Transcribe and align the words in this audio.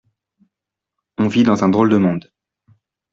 On 1.19 1.27
vit 1.27 1.43
dans 1.43 1.63
un 1.63 1.69
drôle 1.69 1.91
de 1.91 1.97
monde. 1.97 2.31